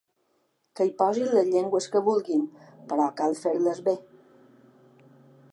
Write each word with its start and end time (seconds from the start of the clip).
Que 0.77 0.87
hi 0.87 0.93
posin 1.01 1.27
les 1.35 1.51
llengües 1.51 1.89
que 1.97 2.03
vulguin 2.09 2.49
però 2.95 3.07
cal 3.21 3.39
fer-les 3.45 3.87
bé! 3.91 3.95